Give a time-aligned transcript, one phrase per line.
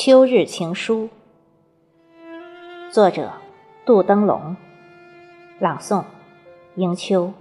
[0.00, 1.08] 秋日情书，
[2.92, 3.32] 作者
[3.84, 4.54] 杜登龙，
[5.58, 6.04] 朗诵
[6.76, 7.32] 迎秋。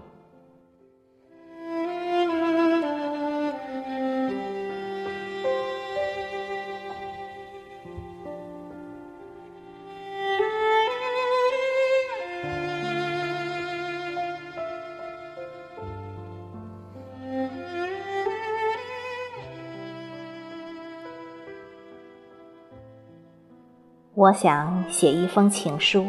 [24.17, 26.07] 我想写一封情书，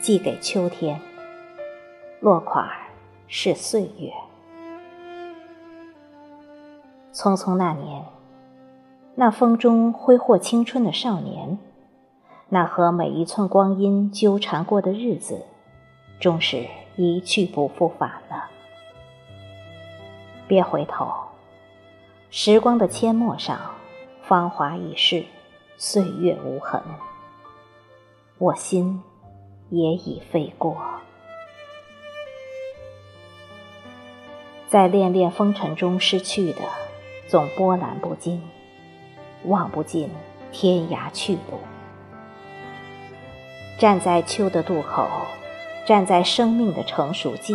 [0.00, 0.98] 寄给秋天。
[2.20, 2.66] 落款
[3.26, 4.10] 是岁月。
[7.12, 8.02] 匆匆那年，
[9.14, 11.58] 那风中挥霍青春的少年，
[12.48, 15.42] 那和每一寸光阴纠缠过的日子，
[16.18, 18.48] 终是一去不复返了。
[20.46, 21.12] 别回头，
[22.30, 23.60] 时光的阡陌上，
[24.22, 25.26] 芳华已逝，
[25.76, 26.82] 岁月无痕。
[28.38, 29.02] 我心
[29.68, 30.76] 也已飞过，
[34.68, 36.62] 在恋恋风尘中失去的，
[37.26, 38.40] 总波澜不惊，
[39.46, 40.08] 望不尽
[40.52, 41.58] 天涯去路。
[43.76, 45.08] 站在秋的渡口，
[45.84, 47.54] 站在生命的成熟季，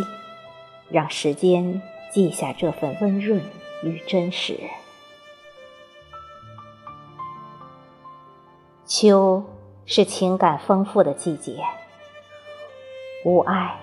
[0.90, 1.80] 让时间
[2.12, 3.40] 记下这份温润
[3.82, 4.60] 与真实。
[8.84, 9.42] 秋。
[9.86, 11.62] 是情感丰富的季节，
[13.24, 13.80] 无爱，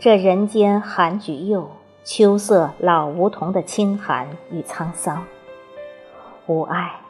[0.00, 1.70] 这人间寒菊柚，
[2.02, 5.22] 秋色老梧桐的清寒与沧桑；
[6.46, 7.00] 无爱，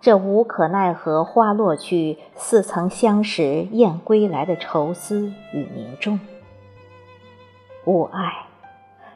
[0.00, 6.18] 这无可奈何花落去，似曾相识燕归来的愁思与凝重；
[7.84, 8.46] 无爱，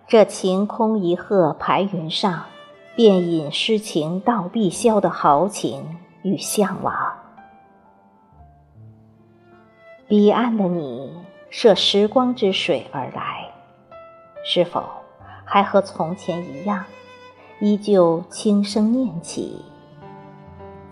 [0.06, 2.44] 这晴空一鹤排云上，
[2.94, 7.21] 便引诗情到碧霄的豪情与向往。
[10.08, 11.10] 彼岸的你，
[11.48, 13.50] 涉时光之水而来，
[14.44, 14.84] 是否
[15.44, 16.84] 还和从前一样，
[17.60, 19.64] 依旧轻声念起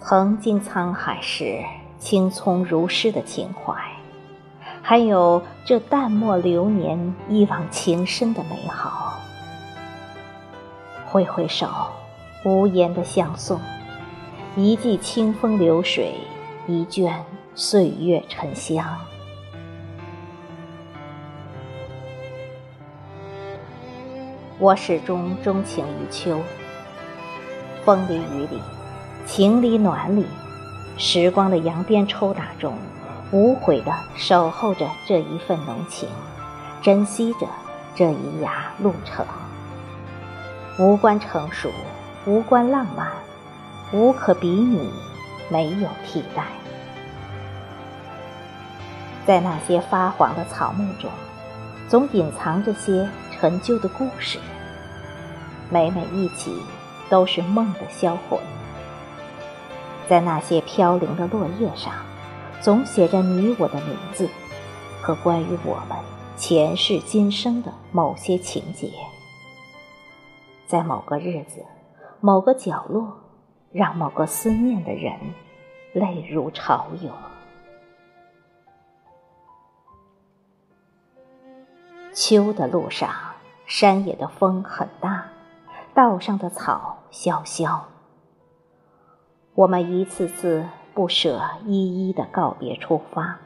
[0.00, 1.62] 曾经沧海时
[1.98, 3.74] 青葱如诗的情怀，
[4.80, 9.18] 还有这淡漠流年一往情深的美好？
[11.06, 11.68] 挥挥手，
[12.44, 13.60] 无言的相送，
[14.56, 16.14] 一季清风流水，
[16.66, 17.22] 一卷
[17.56, 18.96] 岁月沉香。
[24.58, 26.40] 我始终钟情于秋，
[27.84, 28.60] 风里雨里，
[29.26, 30.24] 情里暖里，
[30.96, 32.78] 时光的扬鞭抽打中，
[33.32, 36.08] 无悔地守候着这一份浓情，
[36.80, 37.48] 珍惜着
[37.96, 39.26] 这一涯路程。
[40.78, 41.68] 无关成熟，
[42.26, 43.10] 无关浪漫，
[43.92, 44.88] 无可比拟，
[45.48, 46.44] 没有替代。
[49.26, 51.10] 在那些发黄的草木中，
[51.88, 53.08] 总隐藏着些。
[53.32, 54.38] 陈旧的故事，
[55.70, 56.54] 每每忆起，
[57.08, 58.38] 都是梦的销魂。
[60.06, 61.90] 在那些飘零的落叶上，
[62.60, 64.28] 总写着你我的名字
[65.00, 65.96] 和关于我们
[66.36, 68.90] 前世今生的某些情节。
[70.66, 71.64] 在某个日子，
[72.20, 73.10] 某个角落，
[73.72, 75.14] 让某个思念的人
[75.94, 77.10] 泪如潮涌。
[82.12, 83.10] 秋的路上。
[83.66, 85.26] 山野的风很大，
[85.94, 87.84] 道上的草萧萧。
[89.54, 93.38] 我们一次次不舍，一一的告别出发，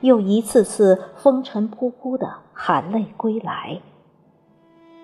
[0.00, 3.82] 又一次次风尘仆仆的含泪归来。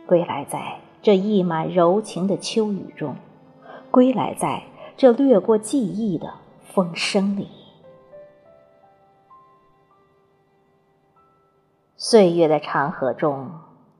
[0.07, 3.17] 归来在这溢满柔情的秋雨中，
[3.91, 4.63] 归来在
[4.97, 6.33] 这掠过记忆的
[6.73, 7.51] 风声里。
[12.15, 13.51] 岁月的长河中。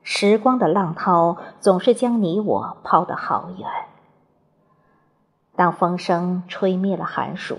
[0.05, 3.69] 时光的浪涛总是将你我抛得好远。
[5.57, 7.59] 当风声吹灭了寒暑，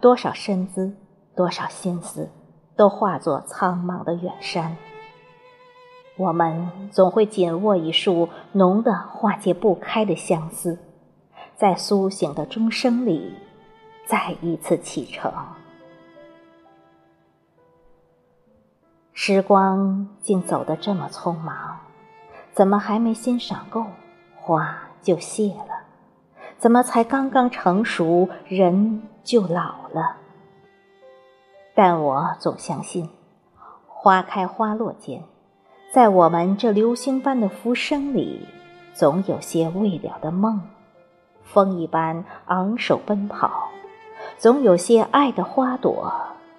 [0.00, 0.96] 多少身姿，
[1.36, 2.30] 多少心思，
[2.74, 4.78] 都化作苍茫的远山。
[6.16, 10.78] 我们总会紧握一束浓的化解不开的相思，
[11.54, 13.34] 在苏醒的钟声里，
[14.06, 15.30] 再一次启程。
[19.18, 21.78] 时光竟走得这么匆忙，
[22.52, 23.86] 怎么还没欣赏够，
[24.36, 25.84] 花就谢了？
[26.58, 30.16] 怎么才刚刚成熟，人就老了？
[31.74, 33.08] 但我总相信，
[33.88, 35.24] 花开花落间，
[35.94, 38.46] 在我们这流星般的浮生里，
[38.92, 40.60] 总有些未了的梦，
[41.42, 43.70] 风一般昂首奔跑，
[44.36, 46.12] 总有些爱的花朵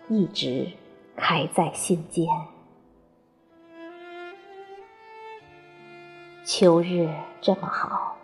[0.10, 0.72] 一直
[1.18, 2.28] 开在心间。
[6.46, 7.10] 秋日
[7.42, 8.16] 这么好，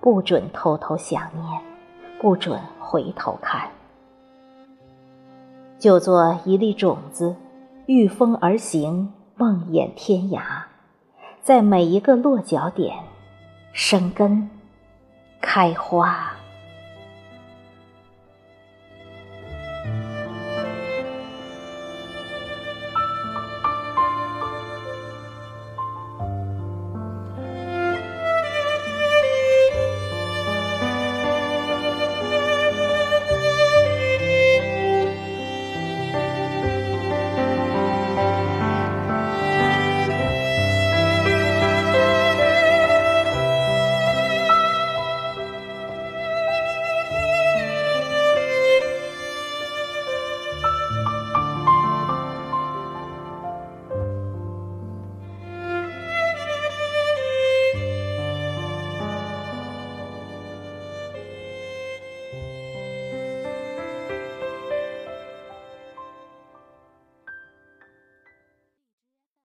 [0.00, 1.62] 不准偷偷想念，
[2.20, 3.70] 不准回头看，
[5.78, 7.34] 就做一粒种子，
[7.86, 10.42] 御风而行，梦魇天涯，
[11.40, 12.94] 在每一个落脚点
[13.72, 14.50] 生根。
[15.40, 16.35] 开花。